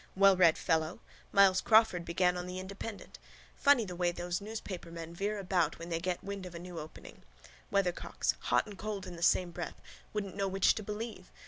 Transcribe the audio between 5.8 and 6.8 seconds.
they get wind of a new